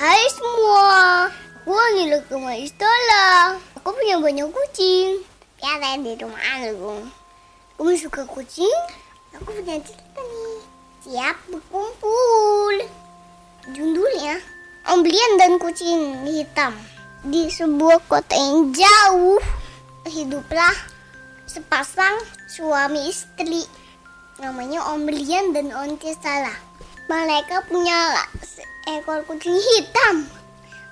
[0.00, 1.28] Hai semua,
[1.60, 3.52] aku Anila rumah Istola.
[3.76, 5.20] Aku punya banyak kucing.
[5.60, 7.04] Piara di rumah aku.
[7.76, 8.80] Kamu suka kucing?
[9.36, 10.56] Aku punya cerita nih.
[11.04, 12.80] Siap berkumpul.
[13.76, 14.40] Judulnya,
[14.88, 16.72] Omblian dan Kucing Hitam.
[17.28, 19.36] Di sebuah kota yang jauh,
[20.08, 20.80] hiduplah
[21.44, 23.68] sepasang suami istri.
[24.40, 26.56] Namanya Omblian dan Onti Salah.
[27.04, 28.16] Mereka punya
[28.84, 30.26] seekor kucing hitam.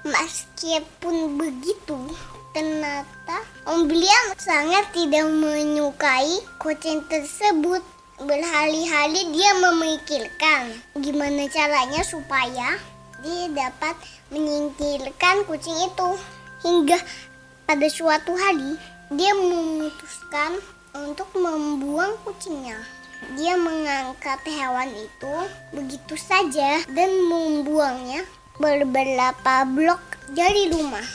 [0.07, 1.99] Meskipun begitu,
[2.55, 7.83] ternyata Om Bliam sangat tidak menyukai kucing tersebut.
[8.19, 12.75] Berhari-hari dia memikirkan gimana caranya supaya
[13.23, 13.95] dia dapat
[14.35, 16.11] menyingkirkan kucing itu.
[16.67, 16.99] Hingga
[17.67, 18.75] pada suatu hari
[19.15, 20.59] dia memutuskan
[20.99, 22.98] untuk membuang kucingnya.
[23.35, 25.35] Dia mengangkat hewan itu
[25.75, 28.23] begitu saja dan membuangnya
[28.59, 31.07] beberapa blok dari rumah.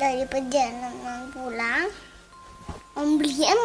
[0.00, 1.88] Dari perjalanan pulang,
[2.92, 3.60] Om Brian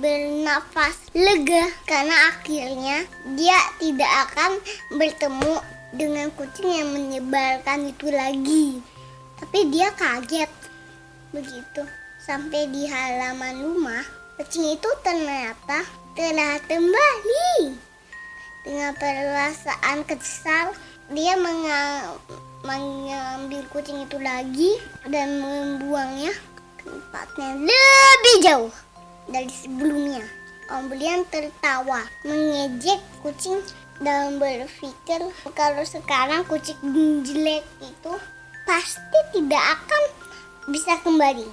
[0.00, 3.04] bernafas lega karena akhirnya
[3.36, 4.56] dia tidak akan
[4.96, 5.60] bertemu
[5.92, 8.80] dengan kucing yang menyebalkan itu lagi.
[9.36, 10.48] Tapi dia kaget
[11.36, 11.84] begitu
[12.24, 15.84] sampai di halaman rumah kucing itu ternyata
[16.16, 17.76] telah kembali.
[18.62, 20.76] Dengan perasaan kesal,
[21.10, 22.16] dia menga-
[22.62, 24.78] mengambil kucing itu lagi
[25.10, 26.30] dan membuangnya
[26.78, 28.72] ke tempatnya lebih jauh
[29.26, 30.22] dari sebelumnya.
[30.72, 33.60] Om Brian tertawa, mengejek kucing
[34.00, 35.20] dan berpikir
[35.52, 36.78] kalau sekarang kucing
[37.26, 38.12] jelek itu
[38.64, 40.02] pasti tidak akan
[40.70, 41.44] bisa kembali.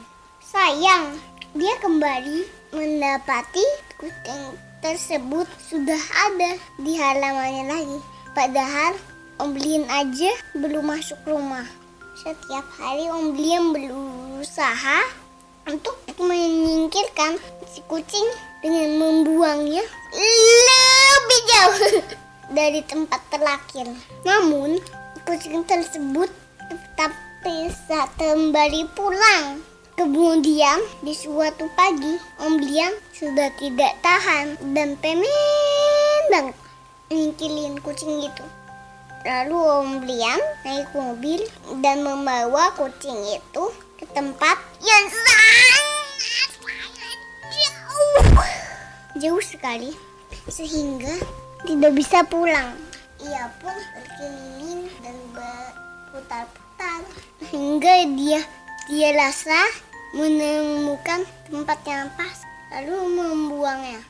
[0.46, 1.18] Sayang,
[1.58, 2.46] dia kembali
[2.78, 3.66] mendapati
[3.98, 4.54] kucing
[4.86, 5.98] tersebut sudah
[6.30, 8.00] ada di halamannya lagi.
[8.38, 8.94] Padahal
[9.42, 11.66] Om Blin aja belum masuk rumah.
[12.22, 15.00] Setiap hari Om Blin berusaha
[15.66, 18.30] untuk menyingkirkan si kucing
[18.62, 19.82] dengan membuangnya
[20.14, 21.82] lebih jauh
[22.58, 23.90] dari tempat terakhir.
[24.22, 24.78] Namun,
[25.26, 26.30] kucing tersebut
[26.70, 27.10] tetap
[27.42, 29.69] bisa kembali pulang.
[30.00, 36.56] Kemudian di suatu pagi Om Liam sudah tidak tahan dan pengen banget
[37.12, 38.46] nyingkilin kucing itu.
[39.28, 41.44] Lalu Om Liam naik mobil
[41.84, 45.84] dan membawa kucing itu ke tempat yang sangat
[47.52, 48.24] jauh.
[49.20, 49.92] Jauh sekali
[50.48, 51.12] sehingga
[51.68, 52.72] tidak bisa pulang.
[53.20, 57.04] Ia pun berkeliling dan berputar-putar
[57.52, 58.40] hingga dia
[58.88, 64.02] dia rasa menemukan tempat yang pas lalu membuangnya.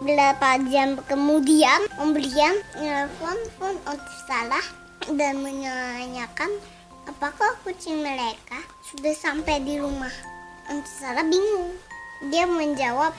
[0.00, 3.76] Beberapa jam kemudian, Om Brian menelpon phone
[4.24, 4.64] salah
[5.12, 6.48] dan menanyakan
[7.04, 10.12] apakah kucing mereka sudah sampai di rumah.
[10.86, 11.76] salah bingung.
[12.32, 13.12] Dia menjawab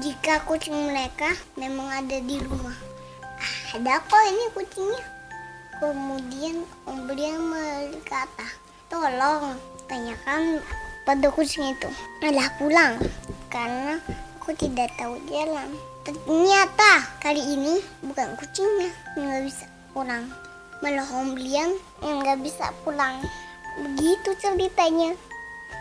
[0.00, 2.76] jika kucing mereka memang ada di rumah.
[3.20, 5.04] Ah, ada kok ini kucingnya.
[5.82, 8.46] Kemudian Om Brian berkata,
[8.88, 10.62] tolong tanyakan
[11.02, 11.90] pada kucing itu
[12.22, 12.94] malah pulang
[13.50, 13.98] karena
[14.38, 15.68] aku tidak tahu jalan.
[16.02, 20.26] Ternyata kali ini bukan kucingnya yang nggak bisa pulang,
[20.82, 21.70] malah Homblian
[22.02, 23.22] yang nggak bisa pulang.
[23.78, 25.14] Begitu ceritanya.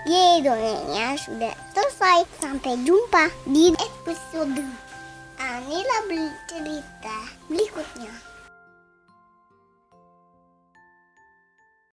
[0.07, 2.25] Yeay, dongengnya sudah selesai.
[2.41, 4.65] Sampai jumpa di episode
[5.37, 7.17] Anila bercerita
[7.49, 8.30] berikutnya.